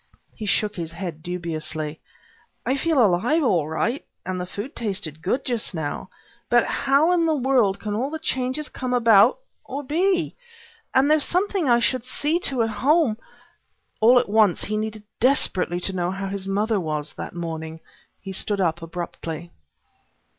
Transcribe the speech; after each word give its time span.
He 0.33 0.47
shook 0.47 0.77
his 0.77 0.93
head 0.93 1.21
dubiously. 1.21 1.99
"I 2.65 2.75
feel 2.75 3.05
alive 3.05 3.43
all 3.43 3.67
right, 3.67 4.03
and 4.25 4.41
the 4.41 4.47
food 4.47 4.75
tasted 4.75 5.21
good 5.21 5.45
just 5.45 5.75
now, 5.75 6.09
but 6.49 6.65
how 6.65 7.11
in 7.11 7.27
the 7.27 7.35
world 7.35 7.79
can 7.79 7.93
all 7.93 8.09
the 8.09 8.17
changes 8.17 8.67
come 8.67 8.95
about, 8.95 9.37
or 9.63 9.83
be? 9.83 10.35
And 10.95 11.11
there's 11.11 11.23
something 11.23 11.69
I 11.69 11.77
should 11.77 12.03
see 12.05 12.39
to, 12.49 12.63
at 12.63 12.69
home" 12.71 13.17
All 14.01 14.17
at 14.17 14.27
once 14.27 14.63
he 14.63 14.75
needed 14.75 15.03
desperately 15.19 15.79
to 15.81 15.93
know 15.93 16.09
how 16.09 16.29
his 16.29 16.47
mother 16.47 16.79
was, 16.79 17.13
that 17.13 17.35
morning. 17.35 17.79
He 18.19 18.31
stood 18.31 18.59
up 18.59 18.81
abruptly. 18.81 19.51